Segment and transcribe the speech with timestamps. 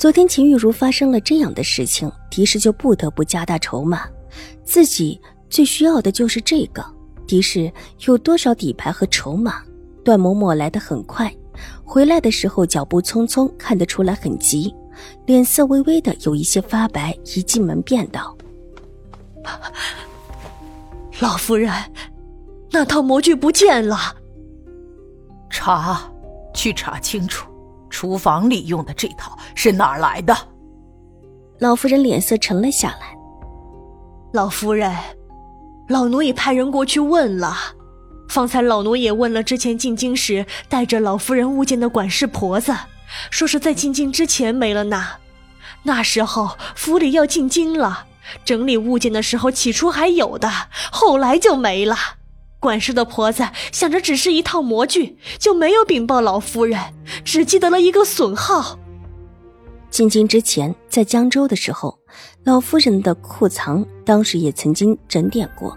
[0.00, 4.08] 昨天秦玉茹发生了这样的事情，狄氏就不得不加大筹码。
[4.64, 6.82] 自己最需要的就是这个。
[7.26, 7.70] 狄氏
[8.06, 9.62] 有多少底牌和筹码？
[10.02, 11.30] 段嬷嬷来得很快，
[11.84, 14.74] 回来的时候脚步匆匆，看得出来很急，
[15.26, 17.14] 脸色微微的有一些发白。
[17.36, 18.34] 一进门便道
[21.20, 21.70] ：“老夫人，
[22.70, 24.16] 那套模具不见了。
[25.50, 26.10] 查，
[26.54, 27.46] 去查清楚。”
[27.90, 30.34] 厨房里用的这套是哪儿来的？
[31.58, 33.14] 老夫人脸色沉了下来。
[34.32, 34.96] 老夫人，
[35.88, 37.54] 老奴已派人过去问了。
[38.28, 42.72] 方才老奴也问了之前进京时带着老夫人物件的管事婆子，
[43.28, 45.04] 说是在进京之前没了呢。
[45.82, 48.06] 那时候府里要进京了，
[48.44, 50.48] 整理物件的时候起初还有的，
[50.92, 51.96] 后来就没了。
[52.60, 56.78] 管事的婆子想着只是一套模具，就没有禀报老夫人，
[57.24, 58.78] 只记得了一个损耗。
[59.90, 61.98] 进京之前，在江州的时候，
[62.44, 65.76] 老夫人的库藏当时也曾经整点过，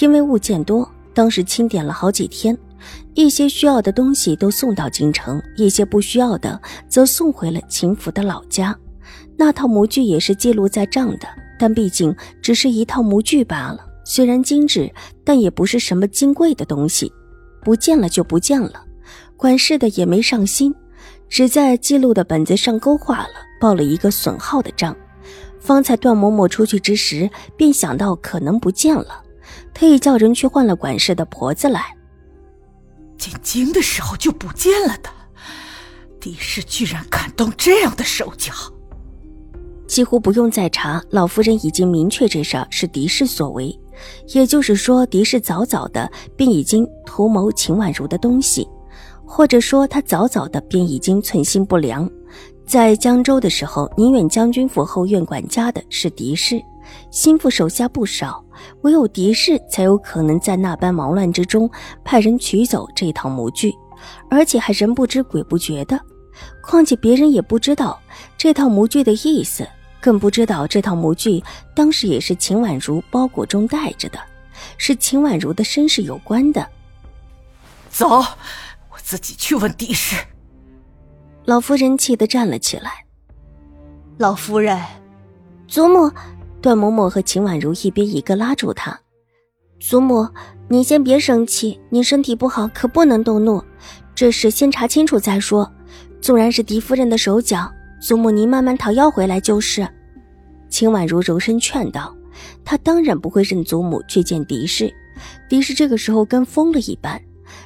[0.00, 2.58] 因为物件多，当时清点了好几天，
[3.14, 8.76] 一些需要的东西都送到京城，一些不需要的则送回了秦府的老家。
[9.36, 13.87] 那套模具也是记录在账的，但毕竟只是一套模具罢了。
[14.08, 14.90] 虽然精致，
[15.22, 17.12] 但也不是什么金贵的东西，
[17.60, 18.82] 不见了就不见了。
[19.36, 20.74] 管事的也没上心，
[21.28, 24.96] 只在记录的本子上勾画了，报了一个损耗的账。
[25.60, 29.22] 方才段嬷嬷出去之时，便想到可能不见了，
[29.74, 31.94] 特意叫人去换了管事的婆子来。
[33.18, 35.10] 进京的时候就不见了的，
[36.18, 38.54] 狄氏居然敢动这样的手脚！
[39.86, 43.78] 几乎不用再查，老夫人已经明确这事儿是狄氏所为。
[44.28, 48.68] 也就是说，狄氏早早的便已经图谋秦婉如的东西，
[49.24, 52.08] 或者说他早早的便已经存心不良。
[52.66, 56.60] 在江州的时候，宁远将军府后院管家的是狄氏，
[57.10, 58.44] 心腹手下不少，
[58.82, 61.70] 唯有狄氏才有可能在那般忙乱之中
[62.04, 63.72] 派人取走这套模具，
[64.30, 65.98] 而且还人不知鬼不觉的。
[66.62, 67.98] 况且别人也不知道
[68.36, 69.66] 这套模具的意思。
[70.00, 71.42] 更不知道这套模具
[71.74, 74.18] 当时也是秦婉如包裹中带着的，
[74.76, 76.66] 是秦婉如的身世有关的。
[77.90, 80.16] 走，我自己去问狄氏。
[81.44, 83.04] 老夫人气得站了起来。
[84.18, 84.78] 老夫人，
[85.66, 86.10] 祖母，
[86.60, 88.98] 段嬷嬷和秦婉如一边一个拉住她。
[89.80, 90.28] 祖母，
[90.68, 93.62] 您先别生气，您身体不好，可不能动怒。
[94.14, 95.72] 这事先查清楚再说。
[96.20, 97.72] 纵然是狄夫人的手脚。
[98.00, 99.86] 祖母，您慢慢讨要回来就是。
[100.68, 102.14] 秦婉如柔声劝道
[102.64, 104.92] ：“她当然不会认祖母去见狄氏。
[105.48, 107.20] 狄氏这个时候跟疯了一般，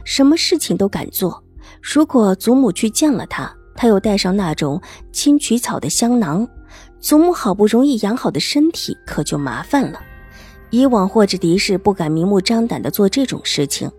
[0.04, 1.42] 什么事情都敢做。
[1.82, 4.80] 如果祖母去见了他，他又带上那种
[5.12, 6.48] 青曲草的香囊，
[6.98, 10.00] 祖母好不容易养好的身体可就麻烦了。
[10.70, 13.90] 以往或者狄氏不敢明目张胆的做这种事情，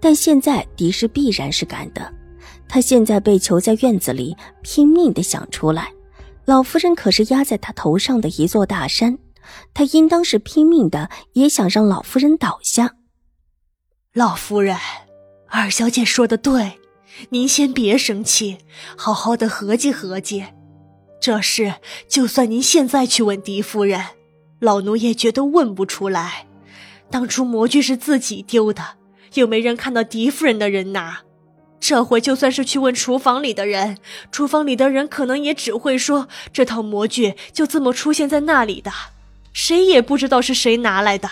[0.00, 2.12] 但现在狄氏必然是敢的。”
[2.68, 5.92] 他现在被囚在院子里，拼命的想出来。
[6.44, 9.18] 老夫人可是压在他头上的一座大山，
[9.74, 12.94] 他应当是拼命的，也想让老夫人倒下。
[14.14, 14.76] 老夫人，
[15.48, 16.78] 二小姐说的对，
[17.30, 18.58] 您先别生气，
[18.96, 20.44] 好好的合计合计。
[21.20, 21.74] 这事
[22.08, 24.02] 就算您现在去问狄夫人，
[24.60, 26.46] 老奴也觉得问不出来。
[27.10, 28.96] 当初模具是自己丢的，
[29.34, 31.22] 又没人看到狄夫人的人拿。
[31.80, 33.98] 这回就算是去问厨房里的人，
[34.30, 38.90] 厨房里的人可能也只会说这套模具就这么出现在那里的，
[39.52, 41.28] 谁也不知道是谁拿来的。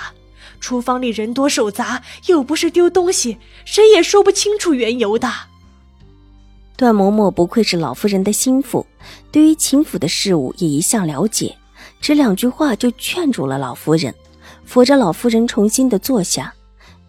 [0.61, 5.31] 厨房里人多手杂，又不是丢东西，谁也说不清楚缘由的。
[6.77, 8.87] 段嬷嬷不愧是老夫人的心腹，
[9.33, 11.57] 对于秦府的事务也一向了解，
[12.01, 14.15] 只两句话就劝住了老夫人，
[14.65, 16.53] 扶着老夫人重新的坐下。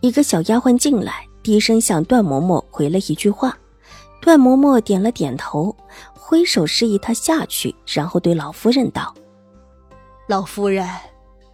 [0.01, 1.26] 一个小丫鬟进来。
[1.47, 3.57] 低声向段嬷嬷回了一句话，
[4.19, 5.73] 段嬷嬷点了点头，
[6.13, 9.15] 挥手示意她下去，然后对老夫人道
[10.27, 10.85] ：“老夫人，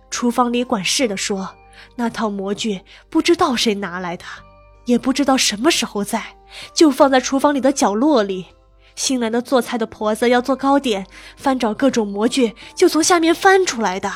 [0.09, 1.47] 厨房里管事的说，
[1.95, 4.25] 那套模具不知道谁拿来的，
[4.85, 6.23] 也不知道什么时候在，
[6.73, 8.47] 就放在厨房里的角落里。
[8.95, 11.05] 新来的做菜的婆子要做糕点，
[11.37, 14.11] 翻找各种模具，就从下面翻出来的。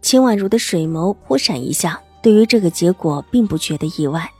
[0.00, 4.30] 秦婉如的水眸忽闪一下，对于这个结果并不觉得意外。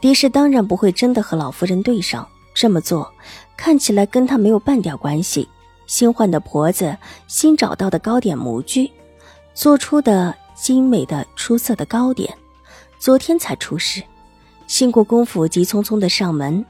[0.00, 3.12] 狄氏当然不会真的和老夫人对上，这么做
[3.56, 5.48] 看起来跟他没有半点关系。
[5.86, 6.96] 新换的婆子，
[7.26, 8.90] 新找到的糕点模具，
[9.54, 12.34] 做出的精美的出色的糕点，
[12.98, 14.02] 昨天才出世。
[14.66, 16.64] 新国公府急匆匆的上门，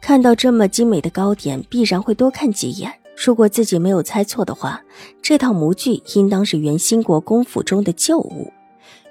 [0.00, 2.92] 看到这么精美的糕点，必然会多看几眼。
[3.16, 4.82] 如果自己没有猜错的话，
[5.22, 8.52] 这套模具应当是原新国公府中的旧物，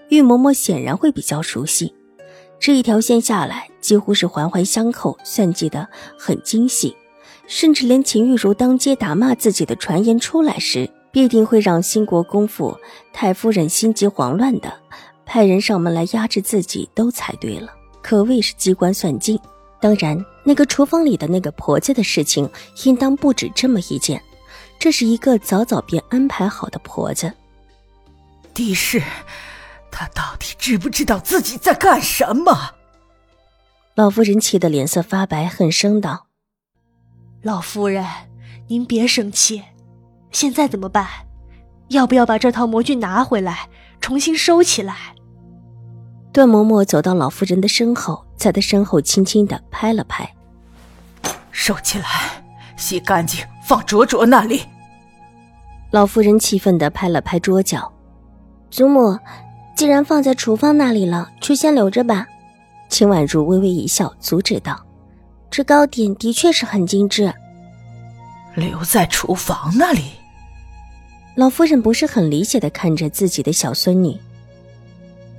[0.10, 1.94] 玉嬷嬷显然会比较熟悉。
[2.60, 5.88] 这一条线下来，几乎是环环相扣，算计的
[6.18, 6.96] 很精细，
[7.48, 12.78] 甚至连秦玉茹当街打骂自己的传言出来时，必定会让新国公府
[13.14, 14.74] 太夫人心急慌乱的
[15.26, 17.72] 派人上门来压制自己，都猜对了，
[18.02, 19.40] 可谓是机关算尽。
[19.82, 22.50] 当然，那个厨房里的那个婆子的事情，
[22.86, 24.22] 应当不止这么一件。
[24.80, 27.32] 这是一个早早便安排好的婆子。
[28.54, 29.02] 狄氏，
[29.98, 32.72] 他到底知不知道自己在干什么？
[33.96, 36.28] 老夫人气得脸色发白，恨声道
[37.42, 38.06] ：“老夫人，
[38.68, 39.64] 您别生气，
[40.32, 41.08] 现在怎么办？
[41.88, 43.70] 要不要把这套模具拿回来，
[44.02, 45.16] 重新收起来？”
[46.34, 50.30] 段嬷嬷走到老夫人的身后，在她身后轻轻的拍了拍
[51.52, 52.06] ：“收起来，
[52.76, 54.62] 洗干净，放卓卓那里。”
[55.92, 57.90] 老夫人气愤的拍了拍桌角
[58.70, 59.18] ：“祖母，
[59.76, 62.26] 既然放在厨房那里了，就先留着吧。”
[62.88, 64.80] 秦婉如微微一笑，阻止道
[65.52, 67.34] ：“这糕点的确是很精致。”
[68.56, 70.04] 留在厨房那里。
[71.36, 74.18] 老夫人不是很理解的看着自己的小孙女。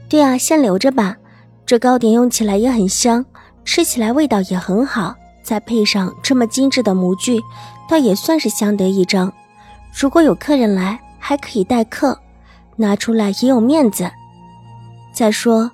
[0.08, 1.16] 对啊，先留着吧。
[1.64, 3.24] 这糕点用起来也很香，
[3.64, 7.40] 吃起来味道也很好，再配上这么精致的模具，
[7.88, 9.32] 倒也算是相得益彰。
[9.98, 12.20] 如果有客人来，还可以待客，
[12.76, 14.08] 拿出来也有面子。
[15.16, 15.70] 再说，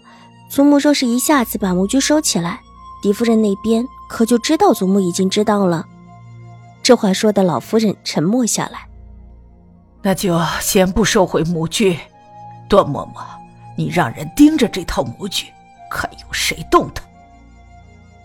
[0.49, 2.61] 祖母若是一下子把模具收起来，
[3.03, 5.85] 狄夫人那边可就知道祖母已经知道了。
[6.81, 8.87] 这话说的老夫人沉默下来。
[10.00, 11.99] 那就先不收回模具，
[12.69, 13.25] 段嬷嬷。
[13.77, 15.49] 你让人盯着这套模具，
[15.91, 17.03] 看有谁动它。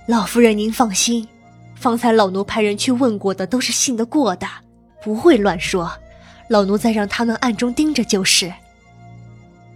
[0.06, 1.28] 老夫人，您放心，
[1.74, 4.48] 方才老奴派人去问过的，都是信得过的，
[5.02, 5.92] 不会乱说。
[6.48, 8.54] 老奴再让他们暗中盯着就是。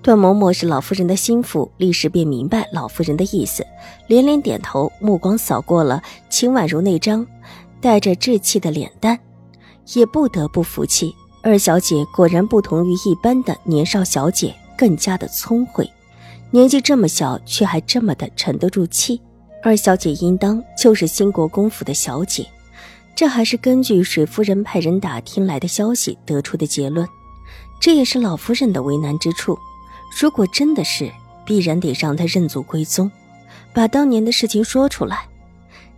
[0.01, 3.65] 段嬷嬷是老夫人的心腹，立时便明白老夫人的意思，
[4.07, 7.25] 连连点头，目光扫过了秦婉如那张
[7.79, 9.19] 带着稚气的脸蛋，
[9.93, 11.15] 也不得不服气。
[11.43, 14.55] 二小姐果然不同于一般的年少小姐。
[14.77, 15.87] 更加的聪慧，
[16.49, 19.21] 年纪这么小却还这么的沉得住气。
[19.61, 22.47] 二小姐应当就是兴国公府的小姐，
[23.15, 27.07] 这还是根据水夫人派人打听来的消息得出的结论。
[27.79, 29.55] 这也是老夫人的为难之处。
[30.19, 31.11] 如果真的是，
[31.45, 33.11] 必然得让她认祖归宗，
[33.73, 35.25] 把当年的事情说出来。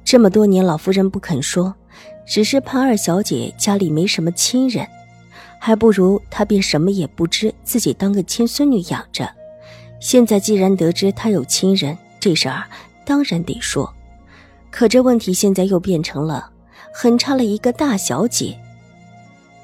[0.06, 1.74] 这么多年，老夫人不肯说，
[2.26, 4.88] 只是怕二小姐家里没什么亲人。
[5.60, 9.30] 还不如她便什么也不知，自己当个亲孙女养着。
[10.00, 12.66] 现在既然得知他有亲人，这事儿
[13.06, 13.94] 当然得说。
[14.70, 16.52] 可这问题现在又变成了，
[16.94, 18.58] 很差了一个大小姐。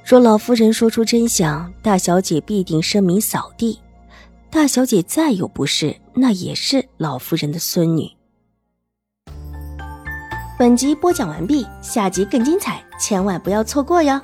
[0.05, 3.77] 若老夫人说出真相，大小姐必定声名扫地。
[4.51, 8.09] 大小姐再有不是，那也是老夫人的孙女。
[10.57, 14.19] 本集播讲完毕，下集更精彩，千万不要错过哟。